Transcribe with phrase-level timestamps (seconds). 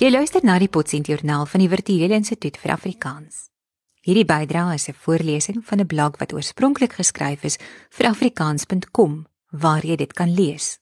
[0.00, 3.52] Jy luister na die Potsent Journaal van die Virtuele Instituut vir Afrikaans.
[4.00, 7.58] Hierdie bydrae is 'n voorlesing van 'n blog wat oorspronklik geskryf is
[7.90, 10.78] vir afrikaans.com waar jy dit kan lees.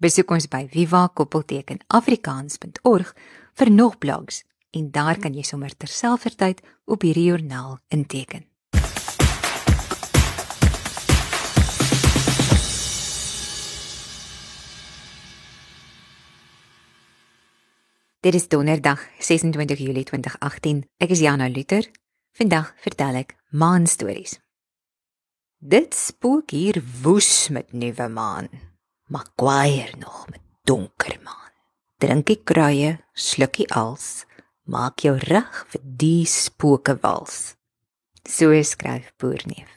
[0.00, 3.14] Besoek ons by viva-afrikaans.org
[3.54, 8.53] vir nog blogs en daar kan jy sommer terselfdertyd op hierdie joernaal inteken.
[18.24, 20.78] Dit is Donderdag, 26 Julie 2018.
[20.96, 21.84] Ek is Jana Luther.
[22.32, 24.38] Vandag vertel ek maanstories.
[25.60, 28.48] Dit spook hier woes met nuwe maan,
[29.12, 31.52] maar kwaier nog met donker maan.
[32.00, 34.24] Drink die kruie, sluk die als,
[34.64, 37.58] maak jou reg vir die spooke wals.
[38.24, 39.68] So skryf Boerneef.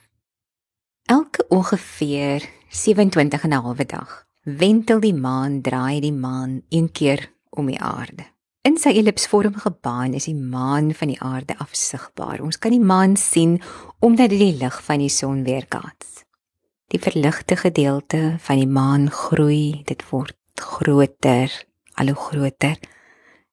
[1.11, 7.27] Elke ongeveer 27 en 'n halwe dag wentel die maan draai die maan een keer
[7.51, 8.36] om die aarde.
[8.67, 12.41] In sy ellipsvormige baan is die maan van die aarde afsigbaar.
[12.43, 13.61] Ons kan die maan sien
[14.03, 16.25] omdat dit die lig van die son weerkaats.
[16.91, 21.53] Die verligte gedeelte van die maan groei, dit word groter,
[21.95, 22.75] al hoe groter.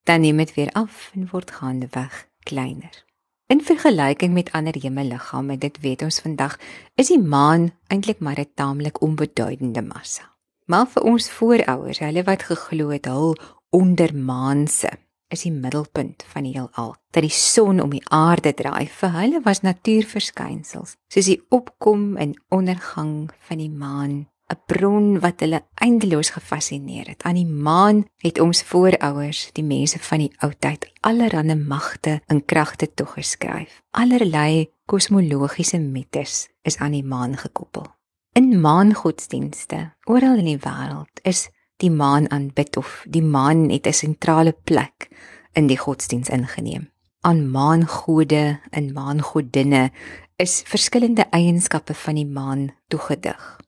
[0.03, 3.05] Dan neem dit weer af en word gaandeweg kleiner.
[3.47, 6.59] In vergelyking met ander hemelliggame, dit weet ons vandag,
[6.99, 10.27] is die maan eintlik maar 'n taamlik onbeduidende massa.
[10.67, 13.39] Maar vir ons voorouers, hulle wat geglo het hul
[13.71, 16.95] ondermaanse is die middelpunt van die heelal.
[17.11, 22.37] Dat die son om die aarde draai vir hulle was natuurverskynsels, soos die opkom en
[22.55, 27.23] ondergang van die maan, 'n bron wat hulle eindeloos gefassineer het.
[27.23, 32.45] Aan die maan het ons voorouers, die mense van die ou tyd, allerlei magte en
[32.45, 33.83] kragte toegeskryf.
[33.91, 37.87] Allerlei kosmologiese mites is aan die maan gekoppel.
[38.33, 43.93] In maangodsdienste oral in die wêreld is die maan aanbid of die maan het 'n
[43.93, 45.09] sentrale plek
[45.53, 46.91] in die godsdiens ingeneem.
[47.21, 49.91] Aan maangode en maangodinne
[50.37, 53.61] is verskillende eienskappe van die maan toegedig.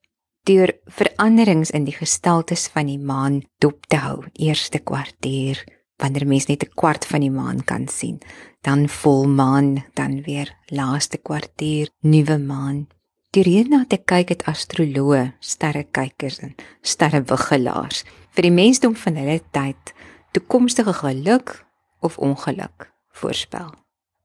[0.42, 5.64] Deur veranderings in die gestaltes van die maan dop te hou, eerste kwartier
[5.96, 8.18] wanneer mens net 'n kwart van die maan kan sien,
[8.60, 12.86] dan volmaan, dan weer laaste kwartier, nuwe maan,
[13.34, 18.04] Deur hierna te kyk het astroloë, sterrekykers en sterrewiggelaars
[18.36, 19.92] vir die mensdom van hulle tyd
[20.36, 21.52] toekomstige geluk
[22.00, 23.72] of ongeluk voorspel.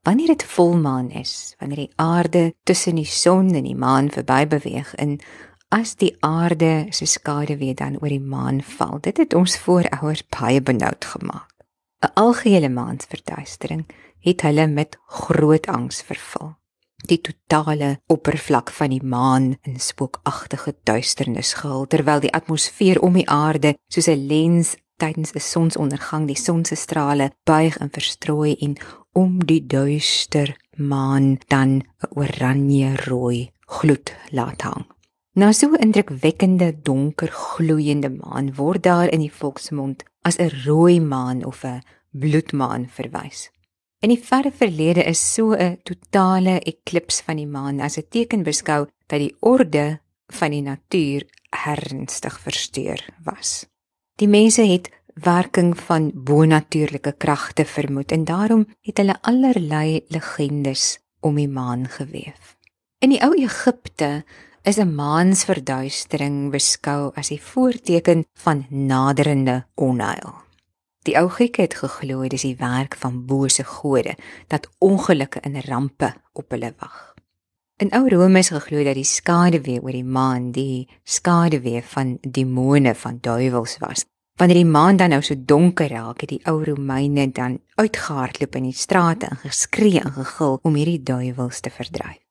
[0.07, 4.93] Wanneer dit volmaan is, wanneer die aarde tussen die son en die maan verby beweeg
[4.95, 5.19] en
[5.71, 10.23] as die aarde se skade weer dan oor die maan val, dit het ons voorouers
[10.27, 11.51] baie benoud gemaak.
[12.01, 13.85] 'n Algehele maansverduistering
[14.19, 16.55] het hulle met groot angs vervul
[17.07, 23.29] die totale oppervlak van die maan in spookagtige duisternis gehul terwyl die atmosfeer om die
[23.29, 28.77] aarde soos 'n lens tydens 'n sonsondergang die son se strale buig en verstrooi en
[29.13, 31.83] om die duister maan dan 'n
[32.15, 34.85] oranje rooi gloed laat hang.
[35.33, 40.99] Na so 'n indrukwekkende donker gloeiende maan word daar in die volksmond as 'n rooi
[40.99, 41.81] maan of 'n
[42.11, 43.49] bloedmaan verwys.
[44.01, 48.43] In die verre verlede is so 'n totale eklips van die maan as 'n teken
[48.43, 53.67] beskou dat die orde van die natuur ernstig versteur was.
[54.15, 61.35] Die mense het werking van bonatuurlike kragte vermoed en daarom het hulle allerlei legendes om
[61.35, 62.57] die maan geweef.
[62.99, 64.23] In die ou Egipte
[64.63, 70.41] is 'n maansverduistering beskou as die voorteken van naderende onheil.
[71.07, 74.13] Die ou Grieke het geglo dit is die werk van bose gode
[74.53, 77.15] dat ongelukke en rampe op hulle wag.
[77.81, 82.93] In ou Rome is geglo dat die skaduwee oor die maan die skaduwee van demone
[82.93, 84.05] van duiwels was.
[84.37, 88.69] Wanneer die maan dan nou so donker raak, het die ou Romeine dan uitgehardloop in
[88.69, 92.21] die strate en geskree en gegil om hierdie duiwels te verdryf.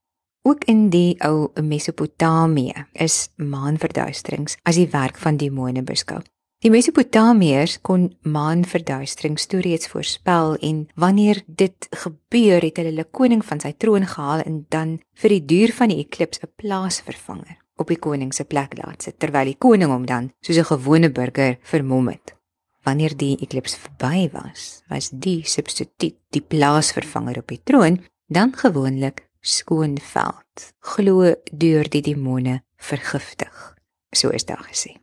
[0.46, 6.22] Ook in die ou Mesopotamië is maanverduisterings as die werk van demone beskou.
[6.60, 13.60] Die Mesopotamiërs kon maanverduistering steeds voorspel en wanneer dit gebeur het hulle 'n koning van
[13.60, 17.96] sy troon gehaal en dan vir die duur van die eklips 'n plaasvervanger op die
[17.96, 22.08] koning se plek laat sit terwyl die koning hom dan soos 'n gewone burger vermom
[22.08, 22.36] het.
[22.84, 29.28] Wanneer die eklips verby was, was die substituut die plaasvervanger op die troon dan gewoonlik
[29.40, 33.76] skoonveld glo deur die demone vergiftig.
[34.12, 35.00] So is daar gesê.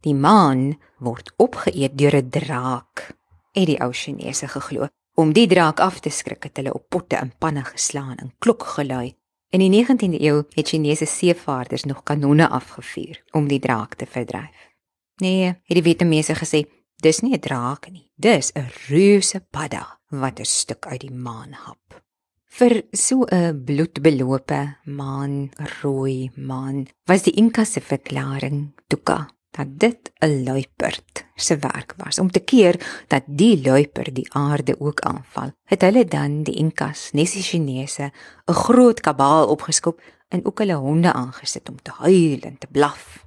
[0.00, 3.16] Die maan word opgeëet deur 'n draak,
[3.52, 4.88] het die ou Chinese geglo.
[5.14, 8.62] Om die draak af te skrik het hulle op potte en panne geslaan en klok
[8.62, 9.16] gelui.
[9.50, 14.68] In die 19de eeu het Chinese seevaarders nog kanonne afgevuur om die draak te verdryf.
[15.16, 16.68] Nee, het die Vietnamese gesê,
[17.02, 18.10] Dis nie 'n draak nie.
[18.16, 22.02] Dis 'n reuse padda wat 'n stuk uit die maan hap.
[22.44, 30.12] Vir so 'n bloedbelope maan, rooi maan, was die Inka se verklaring tuka dat dit
[30.18, 35.50] 'n luiperd se werk was om te keer dat die luiperd die aarde ook aanval.
[35.64, 38.12] Het hulle dan die Inkas, nes die Chinese,
[38.46, 43.26] 'n groot kabaal opgeskop en ook hulle honde aangesit om te huil en te blaf.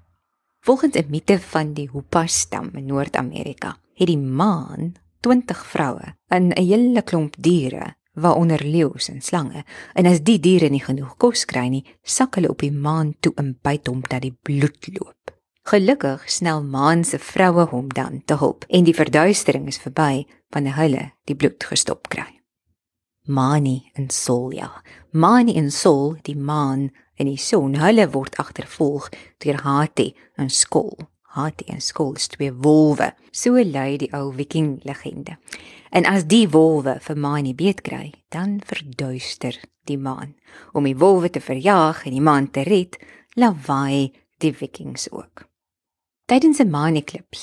[0.60, 6.48] Volgens 'n mite van die Hoopa stam in Noord-Amerika, het die maan 20 vroue en
[6.48, 9.64] 'n hele klomp diere waaronder leeu's en slange.
[9.94, 13.34] En as die diere nie genoeg kos kry nie, sak hulle op die maan toe
[13.36, 15.31] en byt hom dat die bloed loop.
[15.62, 20.76] Gelukkig snel maan se vroue hom dan te hulp en die verduistering is verby wanneer
[20.76, 22.42] hulle die bloed gestop kry.
[23.30, 24.82] Mani en Sol ja.
[25.12, 29.12] Mani en Sol, die maan en die son, hulle word agtervolg
[29.46, 30.10] deur Hati
[30.42, 30.98] en Skol.
[31.38, 33.12] Hati en Skol is twee wolwe.
[33.32, 35.38] So lei die ou Viking legende.
[35.92, 40.34] En as die wolwe vir Mani beet kry, dan verduister die maan.
[40.74, 42.98] Om die wolwe te verjaag en die maan te red,
[43.38, 44.10] lawaai
[44.42, 45.51] die Vikings ook
[46.32, 47.42] tydens 'n maaneeklips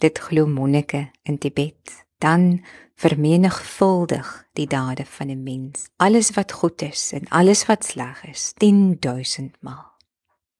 [0.00, 2.64] dit glo monnike in Tibet dan
[2.96, 5.88] vermenigvuldig die dade van 'n mens.
[5.96, 9.92] Alles wat goed is en alles wat sleg is 10000 maal.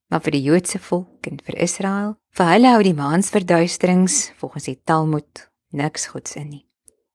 [0.08, 4.80] Maar vir die Joodse volk en vir Israel vir hulle hou die maansverduisterings volgens die
[4.84, 6.66] Talmud niks goeds in nie.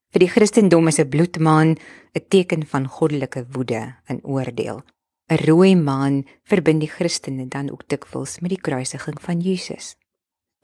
[0.09, 1.77] Vir die Christendom is 'n bloedmaan
[2.13, 4.81] 'n teken van goddelike woede en oordeel.
[5.29, 9.95] 'n rooi maan verbind die Christene dan ook dikwels met die kruisiging van Jesus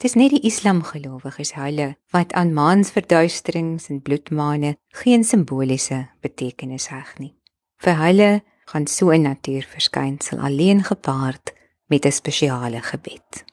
[0.02, 7.12] Dis net die Islam gelowiges hulle wat aan maansverduisterings en bloedmaane geen simboliese betekenis heg
[7.20, 7.36] nie.
[7.78, 8.30] Vir hulle
[8.72, 11.54] gaan so 'n natuurverskynsel alleen gepaard
[11.86, 13.46] met 'n spesiale gebed.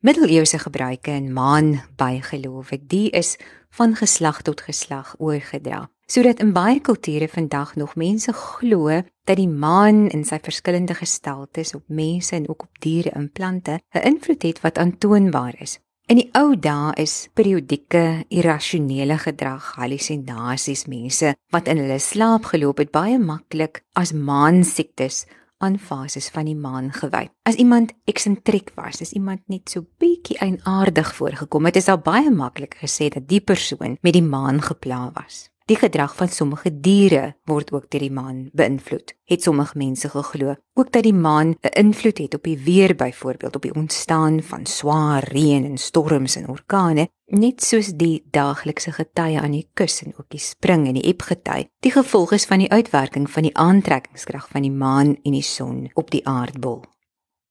[0.00, 3.36] Middeleeuse gebruike in maan bygelowe, die is
[3.70, 9.48] van geslag tot geslag oorgedra sodat in baie kulture vandag nog mense glo dat die
[9.48, 14.42] maan in sy verskillende gestaltes op mense en ook op diere en plante 'n invloed
[14.42, 15.78] het wat aantoonbaar is.
[16.06, 22.78] In die ou dae is periodieke irrasionele gedrag, hallusinasies, mense wat in hulle slaap geloop
[22.78, 25.24] het baie maklik as maansiektes
[25.58, 27.26] aan fases van die maan gewy.
[27.42, 32.30] As iemand eksentriek was, is iemand net so bietjie eienaardig voorgekom, het is al baie
[32.30, 35.48] maklik gesê dat die persoon met die maan gepla was.
[35.66, 39.16] Die gedrag van sommige diere word ook deur die maan beïnvloed.
[39.26, 43.56] Het sommige mense geglo ook dat die maan 'n invloed het op die weer byvoorbeeld
[43.56, 49.40] op die ontstaan van swaar reën en storms en orkane, net soos die daaglikse getye
[49.40, 51.66] aan die kus en ook die spring en die epgety.
[51.80, 55.90] Die gevolg is van die uitwerking van die aantrekkingskrag van die maan en die son
[55.94, 56.84] op die aardbol.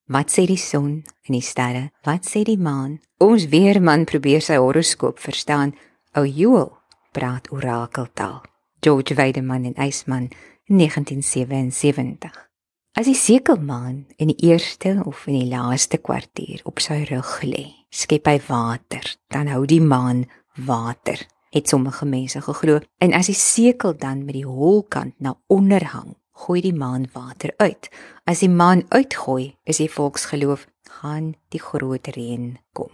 [0.06, 1.90] Wat sê die son en die sterre?
[2.02, 3.00] Wat sê die maan?
[3.18, 5.74] Ons weerman probeer sy horoskoop verstaan.
[6.14, 6.75] O Joel,
[7.16, 8.42] praat orakeltaal.
[8.80, 10.28] George Weideman en Eisman
[10.66, 12.48] 1977.
[12.92, 17.64] As die sekelmaan in die eerste of in die laaste kwartier op sy rug lê,
[17.88, 20.26] skep hy water, dan hou die maan
[20.68, 21.20] water.
[21.56, 26.16] Het sommige mense geglo en as die sekel dan met die holkant na onder hang,
[26.44, 27.88] gooi die maan water uit.
[28.28, 30.66] As die maan uitgooi, is die volksgeloof
[31.00, 32.92] gaan die groot reën kom.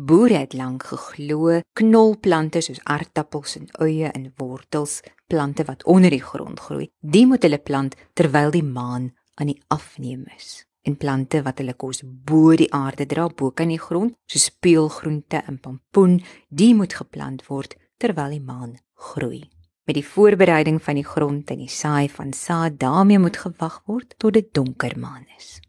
[0.00, 6.22] Boere het lank geglo knolplante soos aardappels en eie en wortels, plante wat onder die
[6.22, 10.64] grond groei, die moet hulle plant terwyl die maan aan die afneem is.
[10.82, 15.42] En plante wat hulle kos bo die aarde dra, bo kan die grond, soos speelgroente
[15.46, 19.42] en pompoen, die moet geplant word terwyl die maan groei.
[19.84, 24.16] Met die voorbereiding van die grond en die saai van saad, daarmee moet gewag word
[24.16, 25.60] tot dit donker maan is.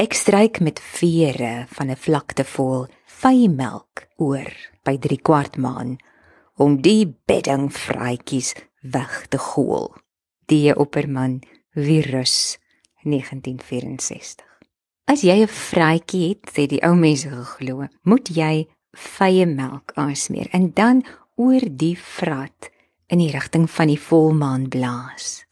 [0.00, 4.50] Ek stryk met vere van 'n vlakte vol vyemelk oor
[4.84, 5.98] by 3 kwart maan
[6.56, 9.94] om die bedding vrytjies weg te gool.
[10.46, 11.40] Die opperman
[11.74, 12.58] virus
[13.04, 14.44] 1964.
[15.04, 20.72] As jy 'n vrytjie het, sê die ou mense geglo, moet jy vyemelk aansmeer en
[20.72, 21.04] dan
[21.36, 22.70] oor die vrat
[23.06, 25.44] in die rigting van die volmaan blaas.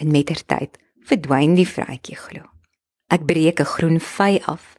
[0.00, 2.46] En mettertyd verdwyn die vrytjie glo.
[3.10, 4.76] Ek breek 'n groen vy af,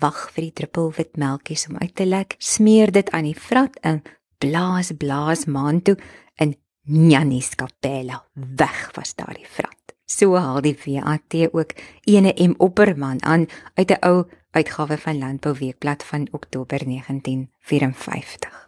[0.00, 4.02] wag vir die druppelwit melkies om uit te lek, smeer dit aan die vrat in,
[4.38, 5.96] blaas blaas maan toe
[6.36, 8.24] in Jannie Skapella.
[8.34, 9.94] Weg was daardie vrat.
[10.06, 11.72] So haal die VAT ook
[12.04, 18.61] ene M opperman aan uit 'n ou uitgawe van Landbou Weekblad van Oktober 1954.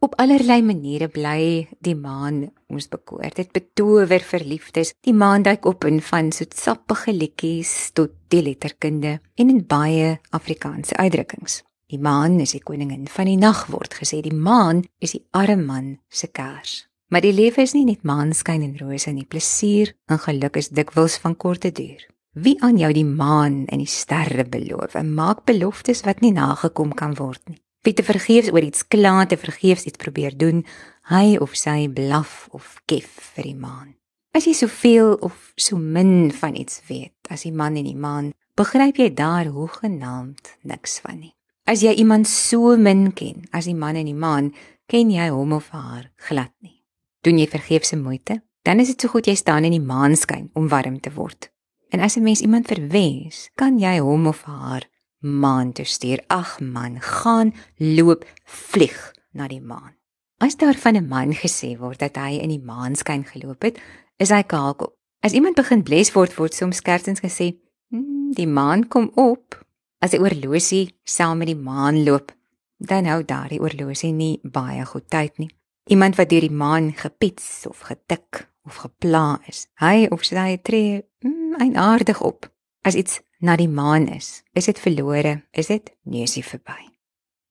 [0.00, 3.32] Op allerlei maniere bly die maan ons bekoor.
[3.34, 4.92] Dit betower verliefdes.
[5.02, 10.94] Die maan duik op in van soetsappige liedjies tot die letterkunde en in baie Afrikaanse
[11.02, 11.64] uitdrukkings.
[11.90, 14.22] Die maan is die koningin van die nag word gesê.
[14.22, 16.84] Die maan is die arme man se kers.
[17.10, 19.26] Maar die lewe is nie net maanskyn en rose nie.
[19.26, 22.06] Plesier en geluk is dikwels van korte duur.
[22.38, 27.18] Wie aan jou die maan en die sterre beloof, maak beloftes wat nie nagekom kan
[27.18, 30.64] word nie wie te vergeefs oor iets kla te vergeefs iets probeer doen,
[31.12, 33.94] hy of sy blaf of kef vir die maan.
[34.34, 38.32] As jy soveel of so min van iets weet as die man en die maan,
[38.58, 41.34] begryp jy daar hoe genaamd niks van nie.
[41.68, 44.52] As jy iemand so min ken as die man en die maan,
[44.88, 46.80] ken jy hom of haar glad nie.
[47.24, 50.68] Doen jy vergeefse moeite, dan is dit so goed jy staan in die maanskyn om
[50.72, 51.50] warm te word.
[51.92, 54.84] En as 'n mens iemand verwens, kan jy hom of haar
[55.18, 56.22] maan toe stuur.
[56.26, 59.94] Ag man, gaan loop vlieg na die maan.
[60.38, 63.78] As daar van 'n man gesê word dat hy in die maan skyn geloop het,
[64.16, 64.94] is hy kakel.
[65.20, 67.58] As iemand begin bles word word soms skertsens gesê,
[67.90, 69.66] hm, "Die maan kom op."
[69.98, 72.32] As 'n oorlosie saam met die maan loop,
[72.76, 75.50] dan hou daardie oorlosie nie baie goed tyd nie.
[75.84, 81.02] Iemand wat deur die maan gepiets of getik of gepla is, hy of sy tree
[81.20, 82.52] hm, eienaardig op.
[82.82, 86.88] As iets na die maan is, is dit verlore, is dit neusie verby.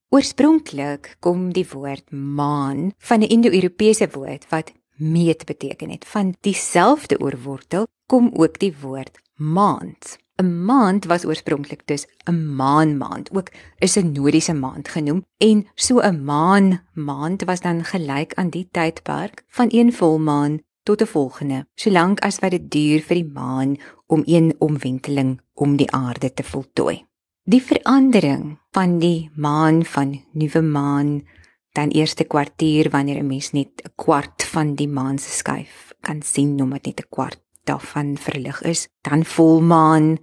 [0.10, 6.06] Oorspronklik kom die woord maan van 'n Indo-Europese woord wat meet beteken het.
[6.06, 10.18] Van dieselfde oorwortel kom ook die woord maand.
[10.38, 16.24] 'n Maand was oorspronklik dus 'n maanmaand, ook 'n sinodiese maand genoem en so 'n
[16.24, 22.20] maan maand was dan gelyk aan die tydperk van een volmaan tot 'n volgende, solank
[22.20, 23.76] as wat dit duur vir die maan
[24.08, 27.06] om een omwenteling om die aarde te voltooi.
[27.44, 31.28] Die verandering van die maan van nuwe maan
[31.72, 36.22] dan eerste kwartier wanneer 'n mens net 'n kwart van die maan se skyf kan
[36.22, 40.18] sien omdat net 'n kwart daarvan verlig is, dan volmaan,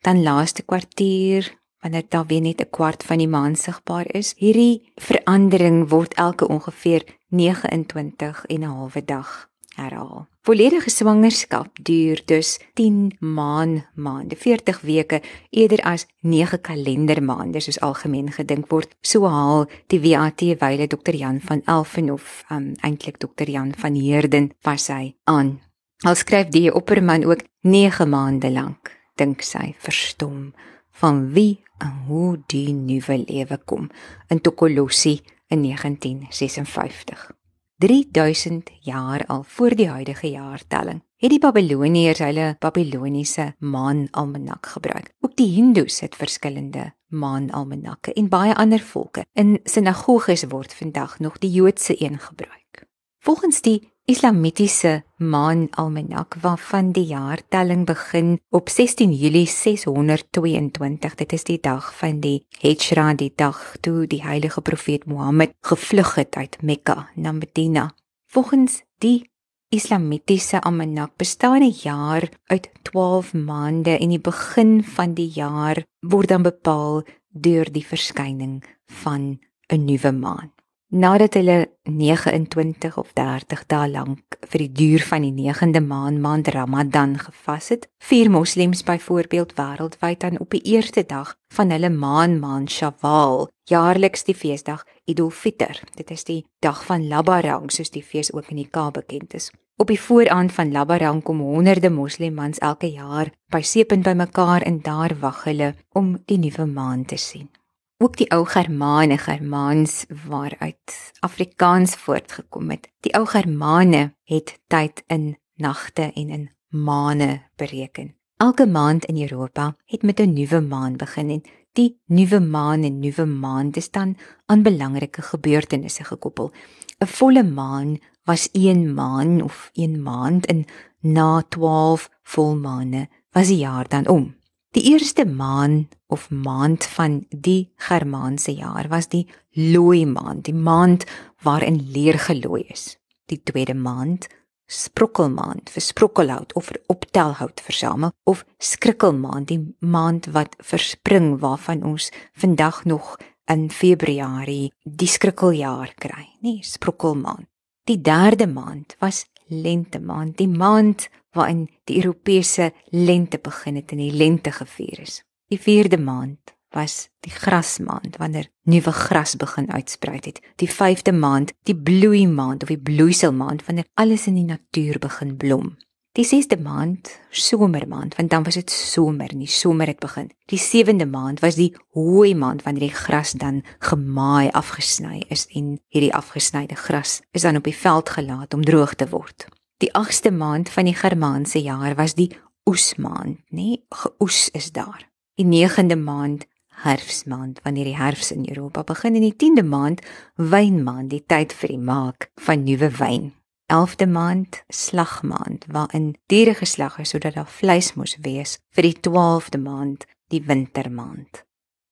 [0.00, 4.34] dan laaste kwartier wanneer daar weer net 'n kwart van die maan sigbaar is.
[4.36, 10.26] Hierdie verandering word elke ongeveer 29 en 'n halwe dag herhaal.
[10.46, 18.30] Volledige swangerskap duur dus 10 maan maande, 40 weke eerder as 9 kalendermaande soos algemeen
[18.32, 18.94] gedink word.
[19.02, 24.52] So haal die WAT wyle Dr Jan van Elfenhof, um, eintlik Dr Jan van Heerden,
[24.62, 25.56] was hy aan.
[26.04, 30.52] Al skryf die opperman ook 9 maande lank, dink sy verstom
[31.00, 33.90] van wie en hoe die nuwe lewe kom
[34.28, 37.35] in Tokolossi in 1956.
[37.78, 45.12] 3000 jaar al voor die huidige jaartelling het die Babiloniërs hulle Babiloniese maanalmanak gebruik.
[45.20, 49.26] Ook die Hindus het verskillende maanalmanakke en baie ander volke.
[49.32, 52.86] In sinagoges word vandag nog die Joodse een gebruik.
[53.18, 61.14] Volgens die Islamitiese maanalmanak waarvan die jaartelling begin op 16 Julie 622.
[61.14, 66.14] Dit is die dag van die Hijra, die dag toe die heilige profeet Mohammed gevlug
[66.14, 67.90] het uit Mekka na Medina.
[68.30, 69.26] Volgens die
[69.74, 76.28] Islamitiese almanak bestaan 'n jaar uit 12 maande en die begin van die jaar word
[76.28, 80.55] dan bepaal deur die verskyning van 'n nuwe maan.
[80.88, 86.46] Nadat hulle 29 of 30 dae lank vir die duur van die 9de maand maand
[86.54, 92.38] Ramadan gevas het, vier moslems byvoorbeeld wêreldwyd dan op die eerste dag van hulle maan
[92.38, 95.82] maand Shawwal, jaarliks die feesdag Idul Fitr.
[95.98, 99.50] Dit is die dag van Labarang soos die fees ook in die Kaap bekend is.
[99.82, 105.18] Op die vooraand van Labarang kom honderde moslimmans elke jaar by seepunt bymekaar en daar
[105.18, 107.50] wag hulle om die nuwe maan te sien.
[107.98, 112.90] Ook die ou Germane, Germaans waaruit Afrikaans voortgekom het.
[113.00, 118.14] Die ou Germane het tyd in nagte en in maane bereken.
[118.36, 122.98] Elke maand in Europa het met 'n nuwe maan begin en die nuwe maan en
[122.98, 126.52] nuwe maand is dan aan belangrike gebeurtenisse gekoppel.
[126.98, 130.64] 'n Volle maan was 1 maan of 1 maand en
[131.00, 134.35] na 12 volmaane was die jaar dan om.
[134.76, 139.22] Die eerste maan of maand van die Germaanse jaar was die
[139.56, 141.06] looi maand, die maand
[141.40, 142.98] waarin leer gelooi is.
[143.32, 144.26] Die tweede maand,
[144.68, 152.10] sprokkelmaand vir sprokkelhout of vir optelhout versamel of skrikkelmaand, die maand wat verspring waarvan ons
[152.36, 153.14] vandag nog
[153.48, 157.48] in Februarie die skrikkeljaar kry, nê, sprokkelmaand.
[157.88, 164.02] Die derde maand was lente maand, die maand waarin die Europese lente begin het en
[164.02, 165.22] die lente gevier is.
[165.52, 170.40] Die vierde maand was die grasmaand wanneer nuwe gras begin uitsprei het.
[170.60, 175.36] Die 5de maand, die bloei maand of die bloeiselmaand wanneer alles in die natuur begin
[175.36, 175.76] blom.
[176.16, 180.30] Die 6de maand, somermaand, want dan was dit somer, nie somer het begin.
[180.48, 185.74] Die 7de maand was die hooi maand wanneer die gras dan gemaai afgesny is en
[185.92, 189.46] hierdie afgesnyde gras is dan op die veld gelaat om droog te word.
[189.76, 192.30] Die 8ste maand van die Germaanse jaar was die
[192.64, 193.82] oesmaand, nê?
[193.92, 195.04] Geoes is daar.
[195.36, 196.46] Die 9de maand
[196.82, 200.00] herfsmaand wanneer die herfs in Europa begin en die 10de maand
[200.36, 203.34] wynmaand, die tyd vir die maak van nuwe wyn.
[203.72, 209.60] 11de maand slagmaand waarin diere geslag is sodat daar vleis moes wees vir die 12de
[209.60, 211.42] maand die wintermaand.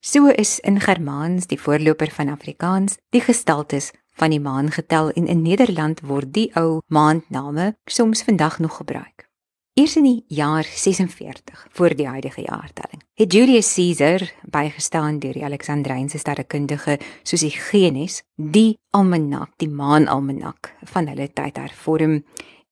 [0.00, 5.26] So is in Germaans die voorloper van Afrikaans die gestaltes van die maan getel en
[5.26, 9.28] in Nederland word die ou maandname soms vandag nog gebruik.
[9.74, 15.44] Eers in die jaar 46 voor die huidige jaartelling het Julius Caesar bygestaan deur die
[15.44, 22.20] Alexandrynse sterrekundige Sosigenes die almanak, die maanalmanak van hulle tyd hervorm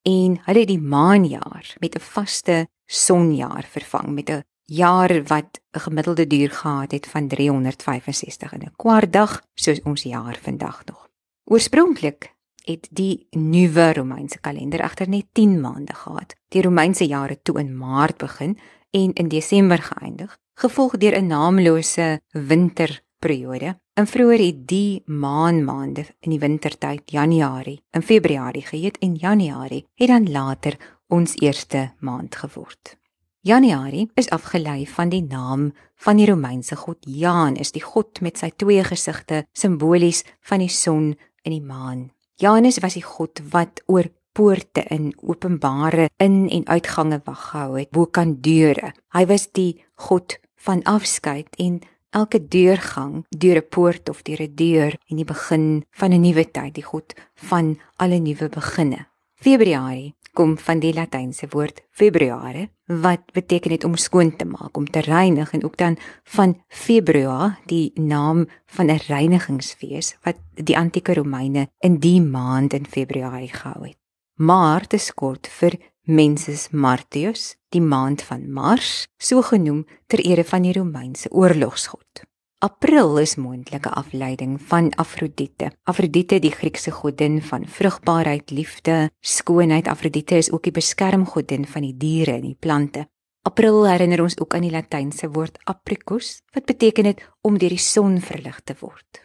[0.07, 6.27] en hulle die maanjaar met 'n vaste sonjaar vervang met 'n jaar wat 'n gemiddelde
[6.27, 11.12] duur gehad het van 365 en 'n kwart dag soos ons jaar vandag nog.
[11.45, 12.31] Oorspronklik
[12.65, 16.37] het die nuwe Romeinse kalender egter net 10 maande gehad.
[16.55, 18.59] Die Romeinse jare toe in Maart begin
[18.91, 23.79] en in Desember geëindig, gevolg deur 'n naamlose winterperiode.
[23.95, 30.09] In vroeër het die maanmaande in die wintertyd Januarie en Februarie geheet en Januarie het
[30.09, 30.77] dan later
[31.09, 32.97] ons eerste maand geword.
[33.41, 38.39] Januarie is afgelei van die naam van die Romeinse god Jan, is die god met
[38.39, 42.11] sy twee gesigte, simbolies van die son en die maan.
[42.35, 47.91] Janus was die god wat oor poorte in openbare in- en uitgange wag gehou het,
[47.91, 48.93] bo kan deure.
[49.13, 51.81] Hy was die god van afskeid en
[52.11, 56.51] elke deurgang deur 'n poort of deur 'n deur en die begin van 'n nuwe
[56.51, 59.07] tyd, die god van alle nuwe beginne.
[59.43, 62.69] Februarie kom van die latynse woord februare
[63.03, 65.97] wat beteken het om skoon te maak, om te reinig en ook dan
[66.37, 72.87] van februa, die naam van 'n reinigingsfees wat die antieke Romeine in die maand in
[72.87, 73.99] Februarie gehou het.
[74.39, 80.63] Maart is kort vir Mensis Martius, die maand van Mars, so genoem ter ere van
[80.63, 82.32] die Romeinse oorlogsgod.
[82.63, 85.73] April is moontlike afleiding van Afrodite.
[85.83, 89.89] Afrodite, die Griekse godin van vrugbaarheid, liefde, skoonheid.
[89.91, 93.09] Afrodite is ook die beskermgodin van die diere en die plante.
[93.43, 97.83] April herinner ons ook aan die latynse woord apricus wat beteken het om deur die
[97.83, 99.25] son verlig te word.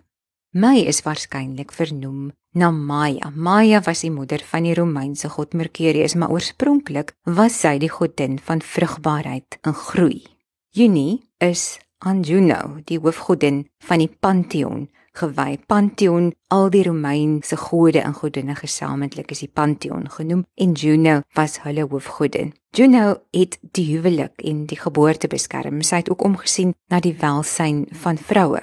[0.57, 3.29] Mei is waarskynlik vernoem na Maia.
[3.29, 8.41] Maia was die moeder van die Romeinse god Mercurius, maar oorspronklik was sy die godin
[8.41, 10.23] van vrugbaarheid en groei.
[10.73, 15.57] Junie is aan Juno, die hoofgodin van die Pantheon, gewy.
[15.65, 21.59] Pantheon, al die Romeinse gode en godinne gesamentlik is die Pantheon genoem en Juno was
[21.65, 22.53] hulle hoofgodin.
[22.75, 25.81] Juno het die huwelik en die geboorte beskerm.
[25.81, 28.61] Sy het ook omgesien na die welsyn van vroue.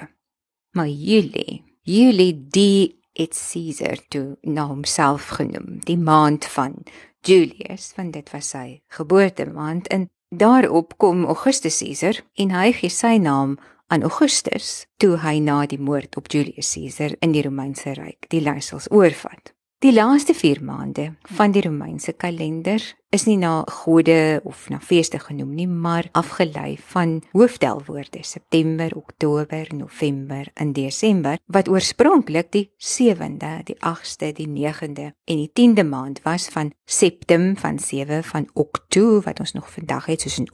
[0.75, 6.81] Maar Julie, Julie die het Caesar toe na homself genoem, die maand van
[7.25, 13.17] Julius, want dit was sy geboortemaand in Daarop kom Augustus Caesar en hy gee sy
[13.21, 13.57] naam
[13.87, 18.41] aan Augustus toe hy na die moord op Julius Caesar in die Romeinse ryk die
[18.41, 19.53] leiersels oorvat.
[19.85, 22.81] Die laaste 4 maande van die Romeinse kalender
[23.13, 29.67] is nie na gode of na feeste genoem nie, maar afgelei van hoofdelwoorde: September, Oktober,
[29.77, 36.21] November en Desember, wat oorspronklik die 7de, die 8ste, die 9de en die 10de maand
[36.25, 40.49] was van Septem van 7 van Oktober wat ons nog vandag het soos 'n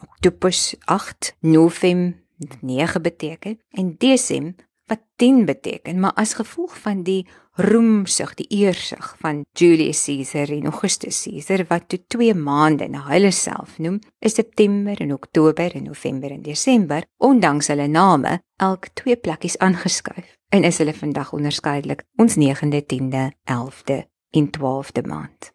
[0.00, 0.52] Oktober
[0.84, 2.20] 8, November
[2.60, 7.22] 9 beteken en Desember wat 10 beteken, maar as gevolg van die
[7.56, 13.30] roemsug, die eersug van Julius Caesar en Augustus Caesar wat toe 2 maande na hulle
[13.32, 19.16] self noem, is September en Oktober en November en Desember, ondanks hulle name, elk twee
[19.16, 24.02] plekkies aangeskuif en is hulle vandag onderskeidelik ons 9de, 10de, 11de
[24.36, 25.52] en 12de maand.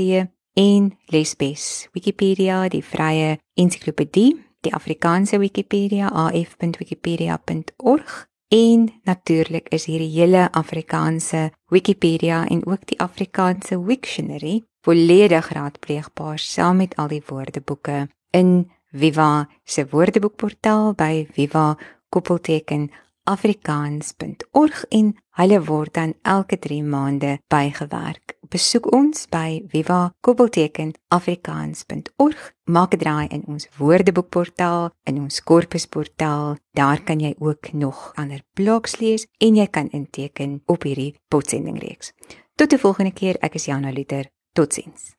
[0.55, 10.51] en Lesbes Wikipedia die vrye ensiklopedie die Afrikaanse Wikipedia af.wikipedia.org En natuurlik is hierdie hele
[10.53, 18.71] Afrikaanse Wikipedia en ook die Afrikaanse Wiktionary volledig raadpleegbaar saam met al die woordeboeke in
[18.91, 22.91] Viva se woordeboekportaal by Viva koppelteken
[23.25, 28.37] afrikaans.org en hulle word dan elke 3 maande bygewerk.
[28.53, 32.53] Besoek ons by viva.afrikaans.org.
[32.65, 36.57] Maak 'n draai in ons woordeboekportaal, in ons korpusportaal.
[36.73, 42.13] Daar kan jy ook nog ander blogs lees en jy kan inteken op hierdie potsendingreeks.
[42.55, 44.27] Tot die volgende keer, ek is Jana Liter.
[44.53, 45.15] Totsiens.